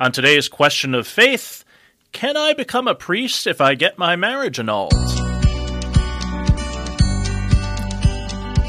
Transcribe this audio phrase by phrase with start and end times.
[0.00, 1.62] On today's question of faith,
[2.12, 4.94] can I become a priest if I get my marriage annulled?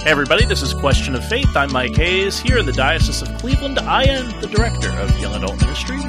[0.02, 1.56] Hey everybody, this is Question of Faith.
[1.56, 2.38] I'm Mike Hayes.
[2.38, 6.00] Here in the Diocese of Cleveland, I am the Director of Young Adult Ministry.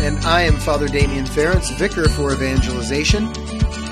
[0.00, 3.24] And I am Father Damien Ference, Vicar for Evangelization.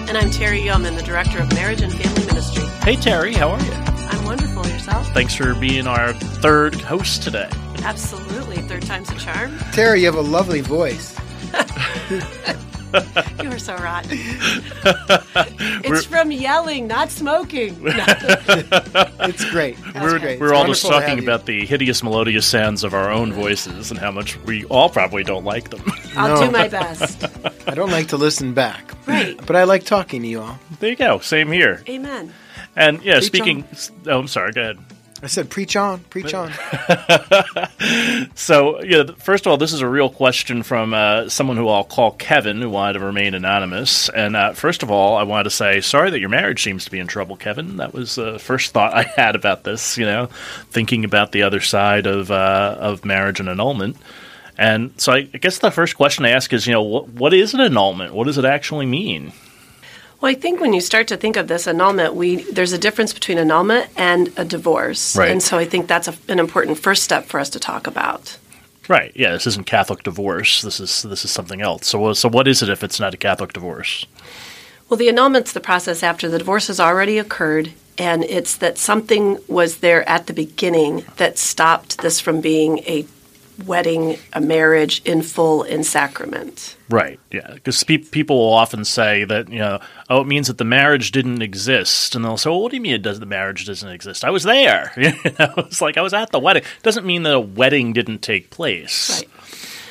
[0.09, 2.63] And I'm Terri Yohman, the Director of Marriage and Family Ministry.
[2.85, 3.73] Hey Terri, how are you?
[3.73, 4.65] I'm wonderful.
[4.69, 5.09] Yourself?
[5.15, 7.51] Thanks for being our third host today.
[7.83, 8.57] Absolutely.
[8.59, 9.51] Third time's a charm.
[9.73, 11.17] Terri, you have a lovely voice.
[13.41, 14.11] You are so rotten.
[15.85, 17.77] it's from yelling, not smoking.
[17.85, 19.77] It's great.
[19.79, 20.41] It's We're, great.
[20.41, 24.01] we're It's all just talking about the hideous melodious sounds of our own voices and
[24.01, 25.83] how much we all probably don't like them.
[26.17, 26.47] I'll No.
[26.47, 27.25] do my best.
[27.69, 28.93] I don't like to listen back.
[29.07, 29.39] Right.
[29.47, 30.59] But I like talking to you all.
[30.81, 31.21] there you go.
[31.21, 31.85] Same here.
[31.89, 32.35] Amen.
[32.75, 33.65] And yeah, Preach speaking.
[34.09, 34.51] Oh, I'm sorry.
[34.53, 34.79] Go ahead.
[35.23, 36.53] I said, preach on, preach on.
[38.35, 41.85] So, yeah, first of all, this is a real question from uh, someone who I'll
[41.85, 44.09] call Kevin, who wanted to remain anonymous.
[44.09, 46.91] And uh, first of all, I wanted to say sorry that your marriage seems to
[46.91, 47.77] be in trouble, Kevin.
[47.77, 49.97] That was the first thought I had about this.
[49.99, 50.27] You know,
[50.71, 53.97] thinking about the other side of uh, of marriage and annulment.
[54.59, 57.35] And so, I, I guess the first question I ask is, you know, what, what
[57.35, 58.15] is an annulment?
[58.15, 59.33] What does it actually mean?
[60.21, 63.13] Well, I think when you start to think of this annulment, we there's a difference
[63.13, 65.31] between annulment and a divorce, Right.
[65.31, 68.37] and so I think that's a, an important first step for us to talk about.
[68.89, 69.13] Right.
[69.15, 69.33] Yeah.
[69.33, 70.63] This isn't Catholic divorce.
[70.63, 71.87] This is this is something else.
[71.87, 74.05] So, so what is it if it's not a Catholic divorce?
[74.89, 79.39] Well, the annulment's the process after the divorce has already occurred, and it's that something
[79.47, 83.07] was there at the beginning that stopped this from being a
[83.67, 86.77] wedding, a marriage in full in sacrament.
[86.89, 87.21] Right.
[87.31, 87.53] Yeah.
[87.55, 91.13] Because pe- people will often say that you know, oh, it means that the marriage
[91.13, 93.21] didn't exist, and they'll say, well, what do you mean it does?
[93.21, 94.25] The marriage doesn't exist?
[94.25, 94.93] I was there.
[95.01, 96.63] You know, it's like I was at the wedding.
[96.83, 99.23] Doesn't mean that a wedding didn't take place.
[99.23, 99.31] Right.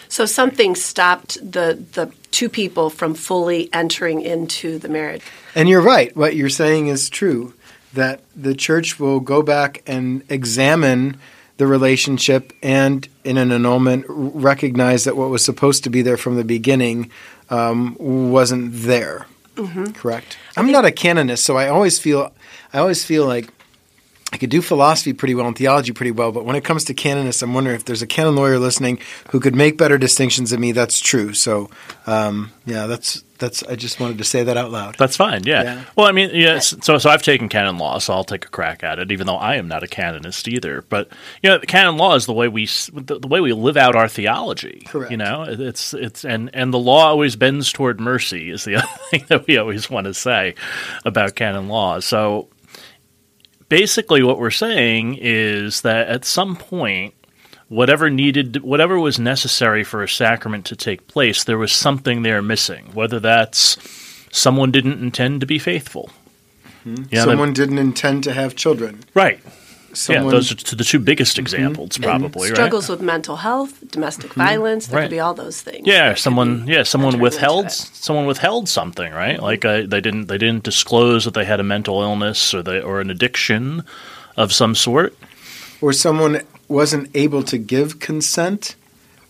[0.08, 5.22] So something stopped the the two people from fully entering into the marriage.
[5.56, 6.16] And you're right.
[6.16, 7.54] What you're saying is true.
[7.93, 11.20] That the church will go back and examine
[11.59, 16.37] the relationship and, in an annulment, recognize that what was supposed to be there from
[16.37, 17.11] the beginning
[17.49, 19.27] um, wasn't there.
[19.93, 20.37] Correct.
[20.55, 22.31] I'm not a canonist, so I always feel,
[22.71, 23.49] I always feel like
[24.39, 27.44] could do philosophy pretty well and theology pretty well, but when it comes to canonists,
[27.44, 29.00] I'm wondering if there's a canon lawyer listening
[29.32, 30.72] who could make better distinctions than me.
[30.72, 31.33] That's true.
[31.33, 31.70] So,
[32.08, 33.64] um, yeah, that's that's.
[33.64, 34.95] I just wanted to say that out loud.
[34.98, 35.44] That's fine.
[35.44, 35.64] Yeah.
[35.64, 35.83] Yeah.
[35.95, 36.76] Well, I mean, yes.
[36.82, 39.38] So, so I've taken canon law, so I'll take a crack at it, even though
[39.38, 40.83] I am not a canonist either.
[40.89, 41.10] But
[41.42, 44.08] you know, canon law is the way we the, the way we live out our
[44.08, 44.83] theology.
[44.88, 45.11] Correct.
[45.11, 48.88] You know, it's it's and and the law always bends toward mercy is the other
[49.10, 50.55] thing that we always want to say
[51.05, 51.99] about canon law.
[51.99, 52.48] So
[53.69, 57.13] basically, what we're saying is that at some point.
[57.67, 62.41] Whatever needed, whatever was necessary for a sacrament to take place, there was something there
[62.41, 62.89] missing.
[62.95, 63.77] Whether that's
[64.31, 66.09] someone didn't intend to be faithful.
[66.83, 67.03] Hmm.
[67.11, 69.02] Yeah, Someone didn't intend to have children.
[69.13, 69.39] right.
[69.94, 72.50] Someone, yeah, those are t- the two biggest examples, probably.
[72.50, 72.55] Right?
[72.55, 75.05] Struggles with mental health, domestic violence, there Right.
[75.05, 75.86] could be all those things.
[75.88, 76.66] Yeah, that someone.
[76.67, 77.72] Yeah, someone withheld.
[77.72, 79.42] Someone withheld something, right?
[79.42, 80.28] Like uh, they didn't.
[80.28, 83.83] They didn't disclose that they had a mental illness or they or an addiction
[84.38, 85.16] of some sort.
[85.82, 88.76] or someone wasn't able to give consent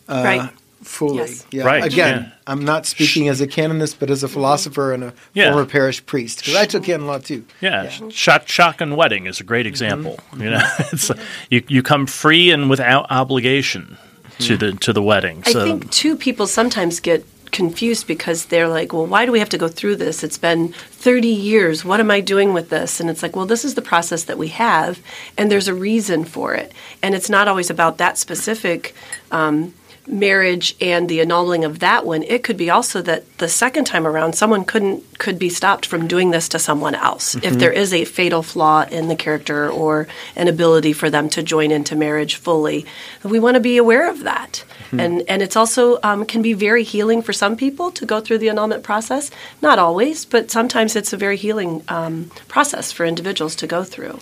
[0.10, 0.50] uh, Right.
[0.82, 1.18] Fully.
[1.18, 1.46] Yes.
[1.52, 1.64] Yeah.
[1.64, 2.32] Right, Again, yeah.
[2.48, 5.52] I'm not speaking as a canonist, but as a philosopher and a Yeah.
[5.52, 7.46] former parish priest because I took canon law too.
[7.62, 9.70] Yeah, shot shotgun wedding is a great mm-hmm.
[9.70, 10.20] example.
[10.34, 10.52] You mm-hmm.
[10.52, 11.18] know, it's uh,
[11.50, 13.98] you you come free and without obligation
[14.40, 14.78] to the mm-hmm.
[14.78, 15.44] to the wedding.
[15.46, 19.40] I So think too people sometimes get confused because they're like, well, why do we
[19.40, 20.24] have to go through this?
[20.24, 21.84] It's been 30 years.
[21.84, 23.00] What am I doing with this?
[23.00, 25.00] And it's like, well, this is the process that we have,
[25.38, 26.72] and there's a reason for it.
[27.02, 28.94] And it's not always about that specific
[29.32, 29.74] um,
[30.10, 32.24] marriage and the annulling of that one.
[32.24, 36.08] It could be also that the second time around, someone couldn't could be stopped from
[36.08, 40.08] doing this to someone else if there is a fatal flaw in the character or
[40.36, 42.86] an ability for them to join into marriage fully.
[43.24, 44.64] We want to be aware of that.
[44.92, 48.40] And and it's also um, can be very healing for some people to go through
[48.40, 49.30] the annulment process.
[49.62, 54.20] Not always, but sometimes it's a very healing um, process for individuals to go through.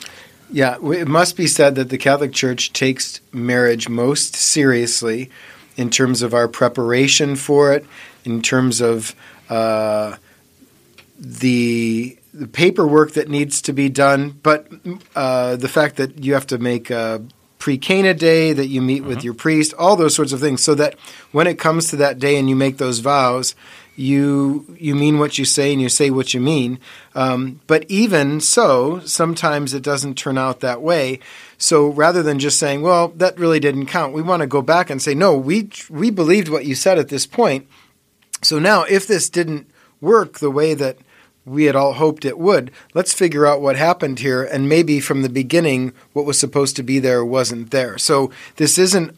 [0.52, 5.30] Yeah, it must be said that the Catholic Church takes marriage most seriously
[5.78, 7.86] in terms of our preparation for it,
[8.26, 9.16] in terms of
[9.50, 10.18] uh,
[11.18, 14.68] the, the paperwork that needs to be done, but
[15.16, 17.20] uh, the fact that you have to make uh,
[17.60, 20.76] pre Cana day that you meet with your priest, all those sorts of things, so
[20.76, 20.96] that
[21.32, 23.56] when it comes to that day and you make those vows,
[23.96, 26.80] you you mean what you say and you say what you mean.
[27.16, 31.20] Um, but even so, sometimes it doesn't turn out that way.
[31.58, 34.90] So rather than just saying, "Well, that really didn't count," we want to go back
[34.90, 37.68] and say, "No, we we believed what you said at this point."
[38.44, 39.68] So now, if this didn't
[40.00, 40.98] work the way that
[41.48, 45.22] we had all hoped it would, let's figure out what happened here, and maybe from
[45.22, 47.98] the beginning, what was supposed to be there wasn't there.
[47.98, 49.16] So this isn't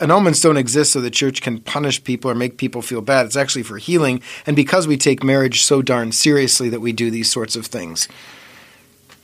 [0.00, 3.26] annulments don't exist so the church can punish people or make people feel bad.
[3.26, 7.10] It's actually for healing, and because we take marriage so darn seriously that we do
[7.10, 8.08] these sorts of things.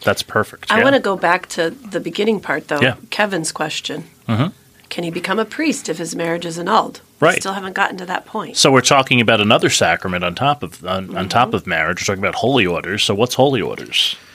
[0.02, 0.70] That's perfect.
[0.70, 0.84] I yeah.
[0.84, 2.80] want to go back to the beginning part, though.
[2.80, 2.96] Yeah.
[3.08, 4.04] Kevin's question.
[4.28, 4.52] Mhm.
[4.90, 7.00] Can he become a priest if his marriage is annulled?
[7.20, 7.34] Right.
[7.34, 8.56] We Still haven't gotten to that point.
[8.56, 11.16] So we're talking about another sacrament on top of on, Mm-hmm.
[11.16, 12.00] on top of marriage.
[12.02, 13.02] We're talking about holy orders.
[13.02, 14.16] So what's holy orders?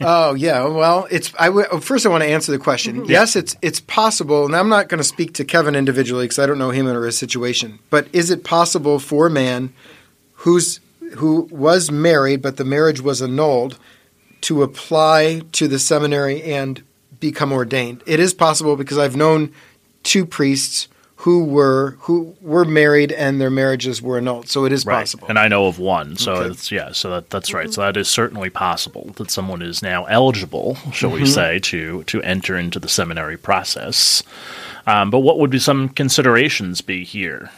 [0.00, 1.32] Oh yeah, well, it's.
[1.40, 3.04] I w- first I want to answer the question.
[3.06, 6.46] Yes, it's it's possible, and I'm not going to speak to Kevin individually because I
[6.46, 7.80] don't know him or his situation.
[7.90, 9.72] But is it possible for a man
[10.34, 10.78] who's
[11.16, 13.76] who was married but the marriage was annulled
[14.42, 16.84] to apply to the seminary and
[17.20, 18.02] become ordained?
[18.06, 19.52] It is possible because I've known
[20.02, 20.88] two priests
[21.22, 24.48] who were who were married and their marriages were annulled.
[24.48, 25.26] So it is possible.
[25.28, 26.16] And I know of one.
[26.16, 26.50] So Okay.
[26.50, 26.92] it's yeah.
[26.92, 27.72] So that, that's right.
[27.72, 31.20] So that is certainly possible that someone is now eligible, shall Mm-hmm.
[31.22, 34.22] we say, to to enter into the seminary process.
[34.86, 37.50] Um, but what would be some considerations be here?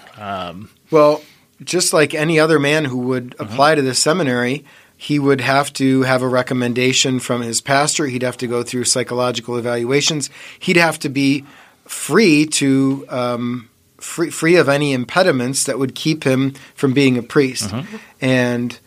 [0.91, 1.23] Well,
[1.63, 4.65] just like any other man who would apply to the seminary,
[5.03, 8.05] he would have to have a recommendation from his pastor.
[8.07, 10.29] He'd have to go through psychological evaluations.
[10.59, 11.45] He'd have to be
[11.87, 17.23] free to um, free free of any impediments that would keep him from being a
[17.23, 17.73] priest.
[18.21, 18.79] And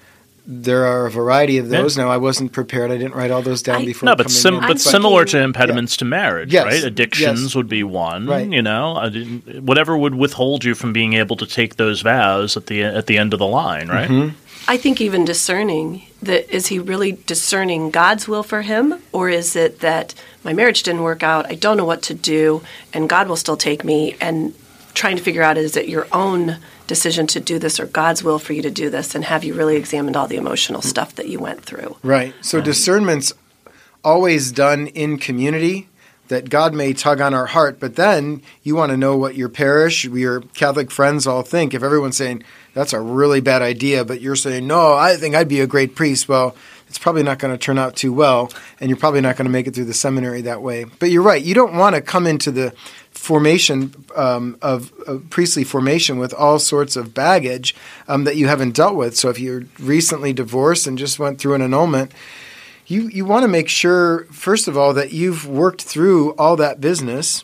[0.46, 1.98] there are a variety of those.
[1.98, 2.92] Now, I wasn't prepared.
[2.92, 4.08] I didn't write all those down I- before.
[4.08, 4.68] No, but coming sim- in.
[4.68, 6.84] but similar to impediments to marriage, Yes, right?
[6.84, 7.56] Addictions yes.
[7.56, 8.28] would be one.
[8.28, 8.48] Right.
[8.52, 12.56] You know, I didn't- whatever would withhold you from being able to take those vows
[12.58, 14.10] at the at the end of the line, right?
[14.10, 14.36] Mm-hmm.
[14.68, 19.56] I think even discerning that is he really discerning God's will for him, or is
[19.56, 20.14] it that
[20.44, 22.64] my marriage didn't work out, I don't know what to do,
[22.94, 24.54] and God will still take me, and
[24.94, 26.58] trying to figure out is it your own
[26.88, 29.54] decision to do this or God's will for you to do this, and have you
[29.54, 31.98] really examined all the emotional stuff that you went through?
[32.02, 32.34] Right.
[32.42, 33.34] So um, discernment's
[34.04, 35.90] always done in community.
[36.30, 39.50] That God may tug on our heart, but then you want to know what your
[39.50, 41.74] parish, your Catholic friends all think.
[41.74, 42.44] If everyone's saying
[42.74, 45.96] that's a really bad idea, but you're saying no, I think I'd be a great
[45.96, 46.28] priest.
[46.28, 46.56] Well,
[46.88, 49.52] it's probably not going to turn out too well, and you're probably not going to
[49.52, 50.84] make it through the seminary that way.
[50.84, 51.42] But you're right.
[51.42, 52.72] You don't want to come into the
[53.10, 57.76] formation um, of, of priestly formation with all sorts of baggage
[58.08, 59.16] um, that you haven't dealt with.
[59.16, 62.12] So if you're recently divorced and just went through an annulment,
[62.86, 66.82] you you want to make sure first of all that you've worked through all that
[66.82, 67.44] business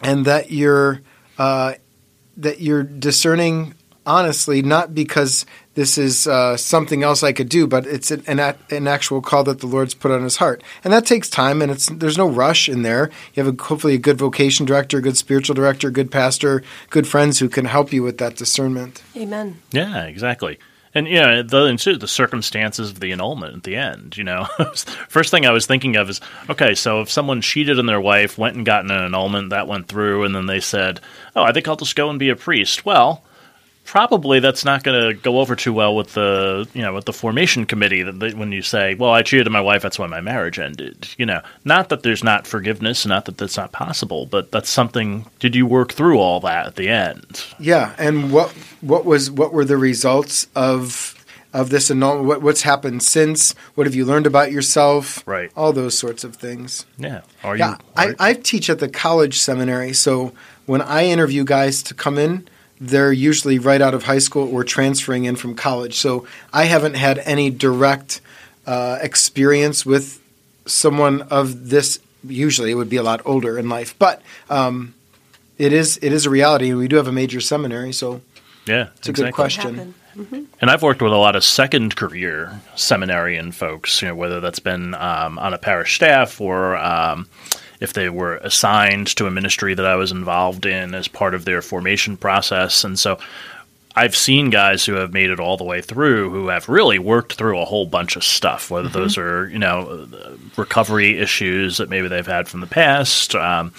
[0.00, 1.02] and that you're
[1.36, 1.74] uh,
[2.36, 3.74] that you're discerning
[4.06, 8.54] honestly not because this is uh, something else I could do but it's an, an
[8.70, 11.70] an actual call that the Lord's put on his heart and that takes time and
[11.70, 15.16] it's there's no rush in there you have a, hopefully a good vocation director good
[15.16, 19.60] spiritual director good pastor good friends who can help you with that discernment Amen.
[19.70, 20.58] Yeah, exactly.
[20.94, 24.16] And yeah, you know, the and the circumstances of the annulment at the end.
[24.16, 24.44] You know,
[25.08, 26.20] first thing I was thinking of is
[26.50, 26.74] okay.
[26.74, 30.24] So if someone cheated on their wife, went and gotten an annulment, that went through,
[30.24, 31.00] and then they said,
[31.34, 33.24] "Oh, I think I'll just go and be a priest." Well,
[33.84, 37.12] probably that's not going to go over too well with the you know with the
[37.12, 38.02] formation committee.
[38.02, 40.58] That they, when you say, "Well, I cheated on my wife, that's why my marriage
[40.58, 44.70] ended." You know, not that there's not forgiveness, not that that's not possible, but that's
[44.70, 45.26] something.
[45.38, 47.44] Did you work through all that at the end?
[47.58, 48.50] Yeah, and what
[48.80, 51.18] what was what were the results of
[51.52, 52.26] of this annulment?
[52.26, 53.54] What, what's happened since?
[53.74, 55.22] What have you learned about yourself?
[55.26, 55.50] Right.
[55.54, 56.86] All those sorts of things.
[56.96, 57.20] Yeah.
[57.44, 57.76] Are Yeah, you?
[57.94, 60.32] I, I teach at the college seminary, so
[60.64, 62.48] when I interview guys to come in,
[62.82, 65.94] they're usually right out of high school or transferring in from college.
[65.94, 68.20] So I haven't had any direct
[68.66, 70.20] uh, experience with
[70.66, 72.00] someone of this.
[72.24, 74.20] Usually, it would be a lot older in life, but
[74.50, 74.94] um,
[75.58, 78.20] it is it is a reality, and we do have a major seminary, so
[78.66, 79.32] yeah, it's a good exactly.
[79.32, 79.74] question.
[79.76, 80.48] Happen.
[80.60, 84.58] And I've worked with a lot of second career seminarian folks, you know, whether that's
[84.58, 87.26] been um, on a parish staff or um,
[87.82, 91.44] if they were assigned to a ministry that I was involved in as part of
[91.44, 92.84] their formation process.
[92.84, 93.18] And so
[93.94, 97.34] I've seen guys who have made it all the way through who have really worked
[97.34, 100.08] through a whole bunch of stuff, whether those are, you know,
[100.56, 103.34] recovery issues that maybe they've had from the past.
[103.34, 103.74] Um,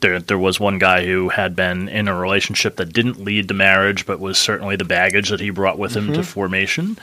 [0.00, 3.54] there, there was one guy who had been in a relationship that didn't lead to
[3.54, 6.96] marriage, but was certainly the baggage that he brought with him to formation.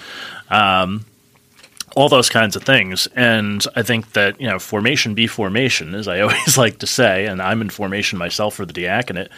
[0.49, 1.05] Um,
[1.95, 3.07] all those kinds of things.
[3.15, 7.25] And I think that, you know, formation be formation, as I always like to say,
[7.25, 9.29] and I'm in formation myself for the diaconate,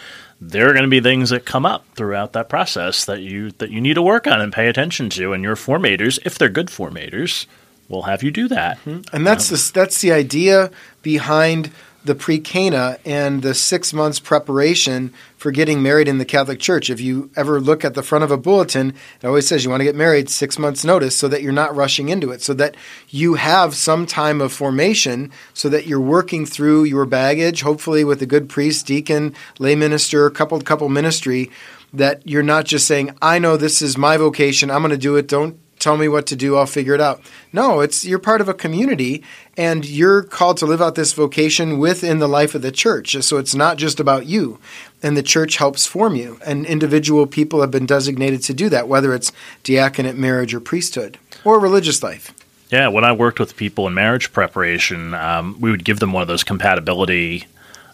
[0.42, 3.72] there are going to be things that come up throughout that process that you that
[3.72, 5.34] you need to work on and pay attention to.
[5.34, 7.46] And your formators, if they're good formators,
[7.90, 8.78] will have you do that.
[8.80, 9.16] Mm-hmm.
[9.16, 10.72] And that's the, that's the idea
[11.02, 11.72] behind
[12.08, 16.90] the pre-Cana and the six months preparation for getting married in the Catholic Church.
[16.90, 19.82] If you ever look at the front of a bulletin, it always says you want
[19.82, 22.76] to get married six months notice so that you're not rushing into it, so that
[23.10, 28.22] you have some time of formation, so that you're working through your baggage, hopefully with
[28.22, 31.52] a good priest, deacon, lay minister, coupled couple ministry,
[31.94, 35.18] that you're not just saying, I know this is my vocation, I'm going to do
[35.18, 37.22] it, don't tell me what to do, I'll figure it out.
[37.54, 39.24] No, it's you're part of a community
[39.56, 43.16] and you're called to live out this vocation within the life of the church.
[43.22, 44.60] So it's not just about you.
[45.02, 46.40] And the church helps form you.
[46.46, 49.32] And individual people have been designated to do that, whether it's
[49.64, 52.34] diaconate, marriage, or priesthood, or religious life.
[52.70, 56.22] Yeah, when I worked with people in marriage preparation, um, we would give them one
[56.22, 57.46] of those compatibility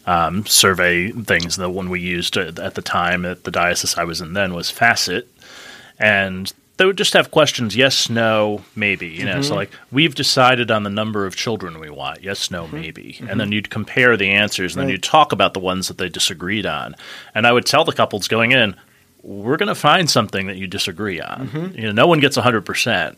[0.05, 1.55] um, survey things.
[1.55, 4.69] The one we used at the time at the diocese I was in then was
[4.69, 5.27] Facet,
[5.99, 9.41] and they would just have questions yes no maybe you know mm-hmm.
[9.43, 12.75] so like we've decided on the number of children we want yes no mm-hmm.
[12.75, 13.29] maybe mm-hmm.
[13.29, 14.85] and then you'd compare the answers and right.
[14.85, 16.95] then you'd talk about the ones that they disagreed on
[17.35, 18.75] and i would tell the couples going in
[19.21, 21.79] we're going to find something that you disagree on mm-hmm.
[21.79, 23.17] you know no one gets 100%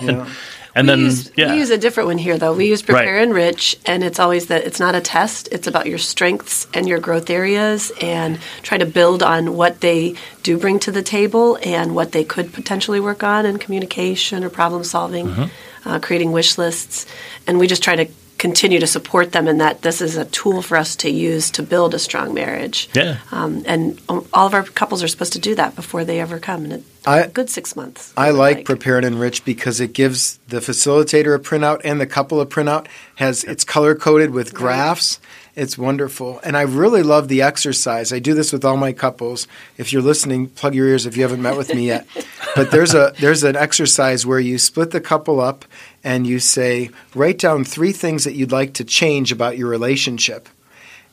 [0.00, 0.28] yeah.
[0.74, 1.52] And we then use, yeah.
[1.52, 2.54] we use a different one here though.
[2.54, 3.34] We use prepare right.
[3.34, 5.48] Rich, and it's always that it's not a test.
[5.52, 10.16] It's about your strengths and your growth areas, and try to build on what they
[10.42, 14.50] do bring to the table and what they could potentially work on in communication or
[14.50, 15.88] problem solving, mm-hmm.
[15.88, 17.06] uh, creating wish lists,
[17.46, 18.06] and we just try to
[18.42, 21.62] continue to support them in that this is a tool for us to use to
[21.62, 22.90] build a strong marriage.
[22.92, 23.18] Yeah.
[23.30, 26.64] Um, and all of our couples are supposed to do that before they ever come.
[26.64, 28.12] And a good six months.
[28.16, 32.06] I like, like Prepare and Enrich because it gives the facilitator a printout and the
[32.06, 32.88] couple a printout.
[33.14, 35.20] Has It's color coded with graphs.
[35.20, 36.40] Right it's wonderful.
[36.42, 38.12] And I really love the exercise.
[38.12, 39.46] I do this with all my couples.
[39.76, 42.06] If you're listening, plug your ears if you haven't met with me yet.
[42.56, 45.66] but there's a there's an exercise where you split the couple up
[46.04, 50.48] and you say write down three things that you'd like to change about your relationship.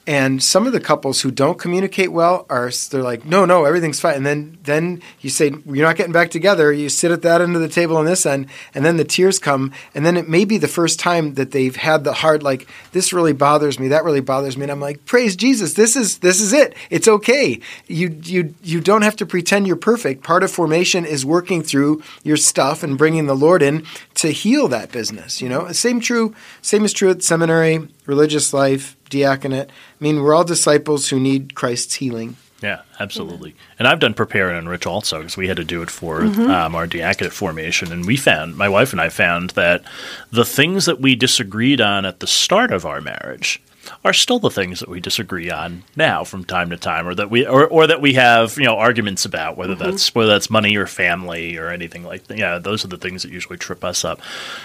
[0.09, 3.99] And some of the couples who don't communicate well are they're like, no, no, everything's
[3.99, 4.15] fine.
[4.15, 6.73] And then then you say you're not getting back together.
[6.73, 9.37] You sit at that end of the table on this end, and then the tears
[9.37, 9.71] come.
[9.93, 13.13] And then it may be the first time that they've had the hard like this
[13.13, 14.63] really bothers me, that really bothers me.
[14.63, 16.75] And I'm like, praise Jesus, this is this is it.
[16.89, 17.59] It's okay.
[17.85, 20.23] You you you don't have to pretend you're perfect.
[20.23, 23.85] Part of formation is working through your stuff and bringing the Lord in
[24.15, 25.39] to heal that business.
[25.39, 26.33] You know, same true.
[26.63, 29.69] Same is true at seminary, religious life diaconate.
[29.69, 32.35] I mean, we're all disciples who need Christ's healing.
[32.61, 33.55] Yeah, absolutely.
[33.77, 36.49] And I've done prepare and enrich also because we had to do it for mm-hmm.
[36.49, 37.91] um, our diaconate formation.
[37.91, 39.83] And we found, my wife and I found that
[40.31, 43.61] the things that we disagreed on at the start of our marriage
[44.03, 47.29] are still the things that we disagree on now from time to time, or that
[47.29, 49.83] we or, or that we have you know arguments about whether mm-hmm.
[49.83, 52.37] that's whether that's money or family or anything like that.
[52.37, 54.21] Yeah, those are the things that usually trip us up.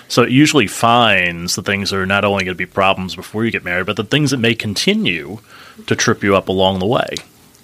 [0.08, 3.44] So it usually finds the things that are not only going to be problems before
[3.44, 5.38] you get married, but the things that may continue
[5.86, 7.14] to trip you up along the way.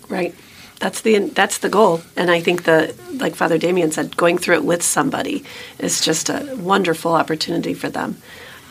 [0.08, 0.34] Right.
[0.80, 4.56] That's the that's the goal, and I think the like Father Damien said, going through
[4.56, 5.44] it with somebody
[5.78, 8.20] is just a wonderful opportunity for them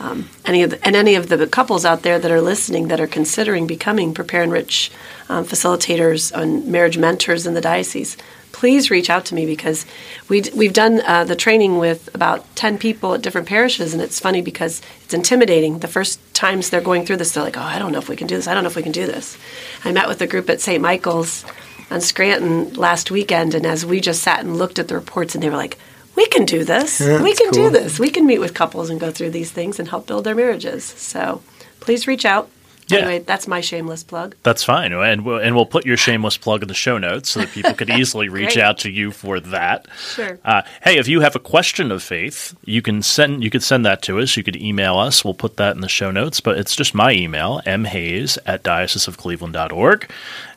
[0.00, 3.00] um, any of the, and any of the couples out there that are listening that
[3.00, 4.90] are considering becoming prepare enrich
[5.28, 8.16] um, facilitators and marriage mentors in the diocese
[8.52, 9.86] please reach out to me because
[10.28, 14.20] we, we've done uh, the training with about 10 people at different parishes and it's
[14.20, 15.78] funny because it's intimidating.
[15.78, 18.16] The first times they're going through this they're like oh i don't know if we
[18.16, 18.48] can do this.
[18.48, 19.36] I don't know if we can do this.
[19.84, 21.44] I met with a group at st michael's
[21.90, 25.42] on scranton last weekend and as we just sat and looked at the reports and
[25.42, 25.78] they were like
[26.20, 27.00] we can do this.
[27.00, 27.64] Yeah, we can cool.
[27.64, 27.98] do this.
[27.98, 30.84] We can meet with couples and go through these things and help build their marriages.
[30.84, 31.40] So
[31.80, 32.50] please reach out.
[32.88, 32.98] Yeah.
[32.98, 34.34] Anyway, that's my shameless plug.
[34.42, 37.40] That's fine, and we'll, and we'll put your shameless plug in the show notes so
[37.40, 39.86] that people could easily reach out to you for that.
[39.96, 40.38] Sure.
[40.44, 43.86] Uh, hey, if you have a question of faith, you can send you could send
[43.86, 44.36] that to us.
[44.36, 45.24] You could email us.
[45.24, 46.40] We'll put that in the show notes.
[46.40, 50.10] But it's just my email, mhayes at dioceseofcleveland.org.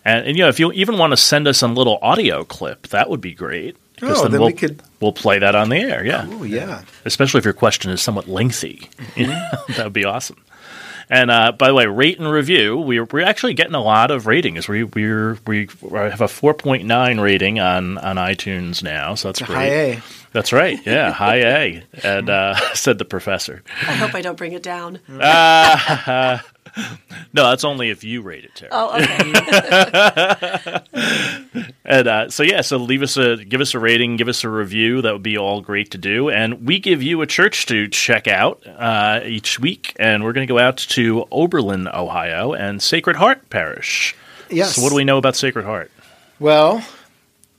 [0.04, 2.88] And, and you know, if you even want to send us a little audio clip,
[2.88, 3.78] that would be great.
[4.04, 6.06] Oh, then, then we'll, we could we'll play that on the air.
[6.06, 6.26] Yeah.
[6.28, 6.84] Oh, yeah.
[7.06, 9.74] Especially if your question is somewhat lengthy, mm-hmm.
[9.74, 10.44] that would be awesome.
[11.10, 12.78] And uh, by the way, rate and review.
[12.78, 14.68] We're we're actually getting a lot of ratings.
[14.68, 19.42] We we're we have a four point nine rating on on iTunes now, so that's
[19.42, 19.56] great.
[19.56, 20.02] High A.
[20.32, 20.80] That's right.
[20.86, 21.84] Yeah, high A.
[22.04, 23.64] And uh, said the professor.
[23.82, 25.00] I hope I don't bring it down.
[25.08, 26.40] Uh,
[27.34, 28.72] no, that's only if you rate it, Tara.
[28.74, 29.00] Oh,
[31.54, 31.73] okay.
[31.86, 34.50] And uh, so yeah, so leave us a give us a rating, give us a
[34.50, 35.02] review.
[35.02, 36.30] That would be all great to do.
[36.30, 40.48] And we give you a church to check out uh, each week, and we're going
[40.48, 44.16] to go out to Oberlin, Ohio, and Sacred Heart Parish.
[44.50, 44.76] Yes.
[44.76, 45.92] So what do we know about Sacred Heart?
[46.40, 46.86] Well,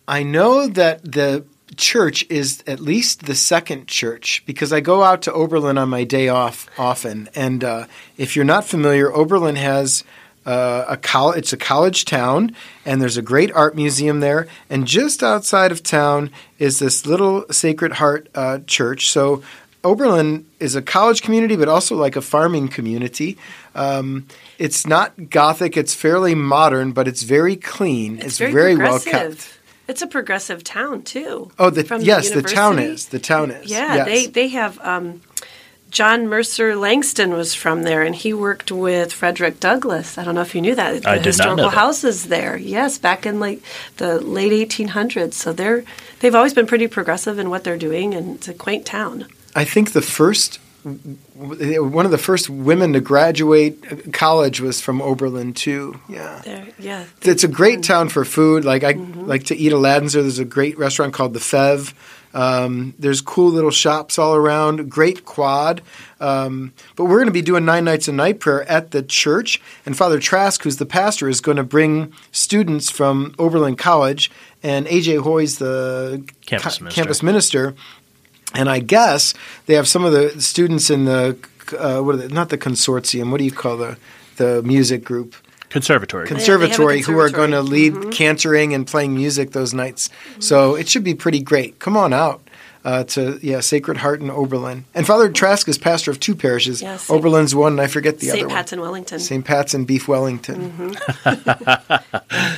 [0.08, 1.44] I know that the
[1.76, 6.04] church is at least the second church because I go out to Oberlin on my
[6.04, 7.28] day off often.
[7.34, 10.04] And uh, if you're not familiar, Oberlin has
[10.46, 11.38] uh, a college.
[11.38, 14.46] It's a college town, and there's a great art museum there.
[14.68, 19.08] And just outside of town is this little Sacred Heart uh, church.
[19.08, 19.42] So
[19.84, 23.36] Oberlin is a college community, but also like a farming community.
[23.74, 24.26] Um,
[24.58, 28.18] it's not Gothic; it's fairly modern, but it's very clean.
[28.18, 29.58] It's, very, well kept.
[29.86, 31.50] It's a progressive town too.
[31.58, 33.08] Oh, the, yes, the town is.
[33.08, 33.70] The town is.
[33.70, 34.06] Yeah, yes.
[34.06, 34.80] they they have.
[34.80, 35.20] Um,
[35.90, 40.18] John Mercer Langston was from there, and he worked with Frederick Douglass.
[40.18, 41.02] I don't know if you knew that.
[41.02, 41.76] The I did not historical know that.
[41.76, 42.56] houses there.
[42.56, 43.62] Yes, back in like
[43.98, 45.34] the late 1800s.
[45.34, 45.84] So they're
[46.20, 49.26] they've always been pretty progressive in what they're doing, and it's a quaint town.
[49.54, 55.54] I think the first, one of the first women to graduate college was from Oberlin
[55.54, 56.00] too.
[56.08, 56.42] Yeah.
[56.44, 57.04] There, yeah.
[57.22, 57.82] It's a great mm-hmm.
[57.82, 58.64] town for food.
[58.64, 59.26] Like I mm-hmm.
[59.26, 60.14] like to eat Aladdin's.
[60.14, 61.94] There's a great restaurant called the Feve.
[62.34, 64.90] Um, there's cool little shops all around.
[64.90, 65.80] Great quad.
[66.20, 69.60] Um, but we're going to be doing nine nights of night prayer at the church,
[69.86, 74.30] and Father Trask, who's the pastor, is going to bring students from Oberlin College,
[74.62, 77.00] and AJ Hoy's the Campus ca- minister.
[77.00, 77.74] campus minister.
[78.54, 79.34] And I guess
[79.66, 81.36] they have some of the students in the
[81.78, 83.30] uh, what are they, not the consortium.
[83.30, 83.96] What do you call the
[84.36, 85.34] the music group?
[85.74, 86.28] Conservatory.
[86.28, 87.90] Conservatory, who are going to conservatory.
[88.04, 90.08] lead cantering and playing music those nights.
[90.38, 91.80] So it should be pretty great.
[91.80, 92.40] Come on out
[92.84, 94.84] uh, to yeah Sacred Heart in Oberlin.
[94.94, 96.80] And Father Trask is pastor of two parishes.
[96.80, 98.36] Yeah, Saint- Oberlin's one, and I forget the other.
[98.38, 98.46] St.
[98.46, 99.16] other Pat's in Wellington.
[99.16, 99.20] one.
[99.20, 99.44] St.
[99.44, 100.96] Pat's and Beef Wellington.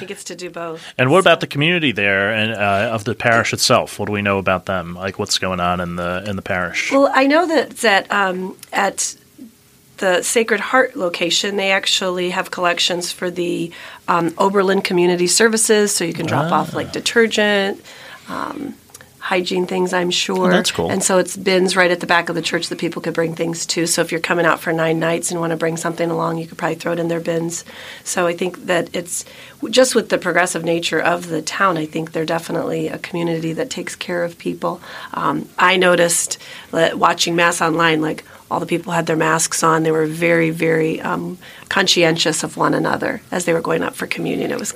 [0.01, 0.83] He gets to do both.
[0.99, 3.99] And what about the community there and uh, of the parish itself?
[3.99, 4.95] What do we know about them?
[4.95, 6.93] Like what's going on in the in the parish?
[6.93, 9.17] Well, I know that that um, at
[9.99, 13.71] the Sacred Heart location, they actually have collections for the
[14.09, 16.77] um, Oberlin Community Services, so you can drop off Ah.
[16.77, 17.81] like detergent.
[18.29, 18.75] Um,
[19.19, 20.47] Hygiene things, I'm sure.
[20.47, 20.89] Oh, that's cool.
[20.89, 23.35] And so it's bins right at the back of the church that people could bring
[23.35, 23.85] things to.
[23.89, 26.47] So if you're coming out for nine nights and want to bring something along, you
[26.47, 27.65] could probably throw it in their bins.
[28.05, 29.25] So I think that it's
[29.69, 31.77] just with the progressive nature of the town.
[31.77, 34.81] I think they're definitely a community that takes care of people.
[35.13, 36.39] Um, I noticed
[36.71, 39.83] that watching mass online, like all the people had their masks on.
[39.83, 44.07] They were very, very um, conscientious of one another as they were going up for
[44.07, 44.51] communion.
[44.51, 44.75] It was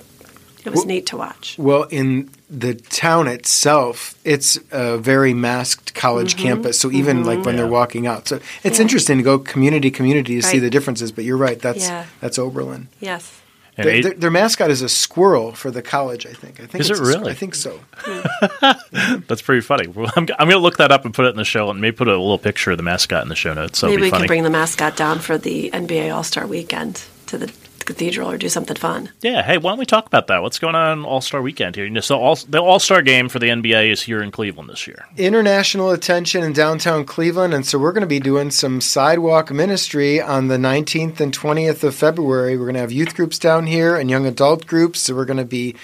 [0.65, 1.55] it was Well- neat to watch.
[1.59, 6.43] Well, in the town itself, it's a very masked college Mm-hmm.
[6.49, 6.79] campus.
[6.79, 7.63] So even like when Yeah.
[7.63, 8.83] they're walking out, so it's Yeah.
[8.83, 11.13] interesting to go community community to see the differences.
[11.13, 12.05] But you're right, that's Yeah.
[12.21, 12.89] that's Oberlin.
[13.01, 13.40] Yes.
[13.81, 16.27] And Their, eight- their, their mascot is a squirrel for the college.
[16.27, 16.61] I think.
[16.61, 17.31] I think Is it a squ- really?
[17.33, 17.81] I think so.
[19.29, 19.89] That's pretty funny.
[19.89, 21.81] Well, I'm, I'm going to look that up and put it in the show, and
[21.81, 23.81] maybe put a little picture of the mascot in the show notes.
[23.81, 24.23] That'll Maybe be we funny.
[24.23, 27.53] can bring the mascot down for the NBA All Star Weekend to the
[27.87, 29.11] cathedral or do something fun.
[29.21, 29.43] yeah.
[29.43, 30.43] Hey, why don't we talk about that?
[30.43, 31.85] What's going on All Star Weekend here?
[31.85, 34.69] You know, so all, the All Star game for the NBA is here in Cleveland
[34.69, 35.07] this year.
[35.17, 40.21] international attention in downtown Cleveland, and so we're going to be doing some sidewalk ministry
[40.21, 42.57] on the 19th and 20th of February.
[42.57, 45.01] We're going to have youth groups down here and young adult groups.
[45.01, 45.75] So we're going to be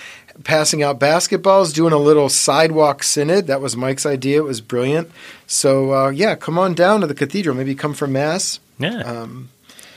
[0.45, 3.47] passing out basketballs, doing a little sidewalk synod.
[3.47, 4.39] That was Mike's idea.
[4.39, 5.11] It was brilliant.
[5.47, 7.57] So uh, yeah, come on down to the cathedral.
[7.57, 8.61] Maybe come for mass.
[8.79, 8.99] Yeah.
[9.01, 9.49] Um,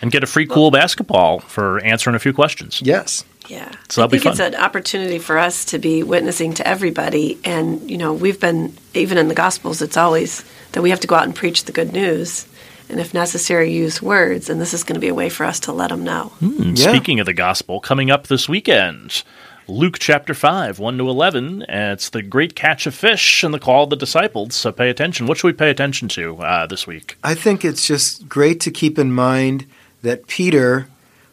[0.01, 2.81] and get a free cool basketball for answering a few questions.
[2.83, 3.23] yes.
[3.47, 3.71] Yeah.
[3.89, 7.39] So that'll I be think it's an opportunity for us to be witnessing to everybody.
[7.43, 11.07] And, you know, we've been, even in the Gospels, it's always that we have to
[11.07, 12.47] go out and preach the good news.
[12.89, 14.51] And if necessary, use words.
[14.51, 16.31] And this is going to be a way for us to let them know.
[16.41, 16.89] And Yeah.
[16.89, 19.23] Speaking of the gospel, coming up this weekend,
[19.67, 21.63] Luke chapter 5, 1 to 11.
[21.63, 24.53] And it's the great catch of fish and the call of the disciples.
[24.55, 25.25] So pay attention.
[25.25, 27.17] What should we pay attention to uh, this week?
[27.23, 29.65] I think it's just great to keep in mind
[30.01, 30.87] that Peter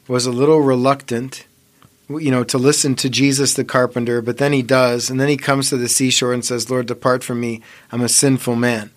[0.09, 1.47] was a little reluctant,
[2.09, 5.37] you know, to listen to Jesus the carpenter, but then he does, and then he
[5.37, 8.91] comes to the seashore and says, "Lord, depart from me; I'm a sinful man."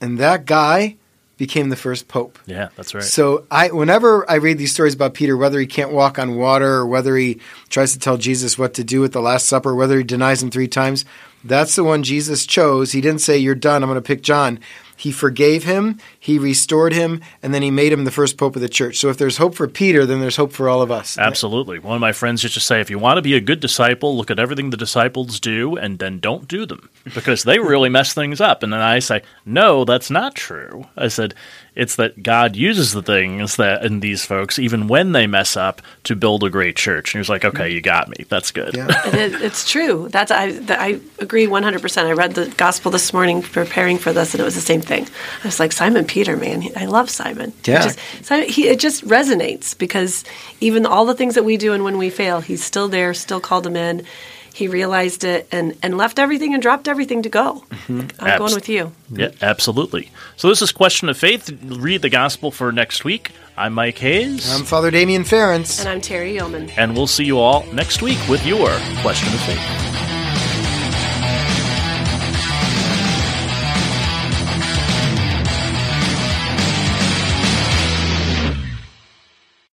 [0.00, 0.96] And that guy
[1.38, 2.38] became the first pope.
[2.46, 3.02] Yeah, that's right.
[3.02, 6.76] So I, whenever I read these stories about Peter, whether he can't walk on water
[6.76, 9.98] or whether he tries to tell Jesus what to do at the Last Supper, whether
[9.98, 11.04] he denies him three times,
[11.44, 12.92] that's the one Jesus chose.
[12.92, 13.82] He didn't say, "You're done.
[13.82, 14.58] I'm going to pick John."
[14.98, 18.60] He forgave him, he restored him, and then he made him the first pope of
[18.60, 18.96] the church.
[18.96, 21.16] So if there's hope for Peter, then there's hope for all of us.
[21.16, 21.78] Absolutely.
[21.78, 24.16] One of my friends used to say, if you want to be a good disciple,
[24.16, 28.12] look at everything the disciples do and then don't do them because they really mess
[28.12, 28.64] things up.
[28.64, 30.88] And then I say, no, that's not true.
[30.96, 31.32] I said,
[31.76, 35.82] It's that God uses the things that in these folks, even when they mess up,
[36.04, 37.10] to build a great church.
[37.10, 38.24] And he was like, okay, you got me.
[38.30, 38.74] That's good.
[38.74, 39.06] Yeah.
[39.06, 40.08] It is, it's true.
[40.08, 42.04] That's I I agree 100%.
[42.04, 45.06] I read the gospel this morning preparing for this and it was the same thing.
[45.44, 46.64] I was like Simon Peter, man.
[46.76, 47.52] I love Simon.
[47.64, 47.80] Yeah.
[47.80, 50.24] It just, Simon, he, it just resonates because
[50.60, 53.40] even all the things that we do and when we fail, he's still there, still
[53.40, 54.04] called him in.
[54.54, 57.62] He realized it and, and left everything and dropped everything to go.
[57.70, 58.00] Mm-hmm.
[58.20, 58.92] I'm Abs- going with you.
[59.10, 60.10] Yeah, absolutely.
[60.36, 61.50] So this is Question of Faith.
[61.62, 63.32] Read the gospel for next week.
[63.58, 64.50] I'm Mike Hayes.
[64.54, 65.80] I'm Father Damien Ference.
[65.80, 66.72] And I'm Terri Yohman.
[66.78, 68.70] and we'll see you all next week with your
[69.02, 70.05] Question of Faith.